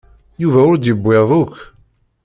[0.41, 1.55] Yuba ur d-yewwiḍ akk.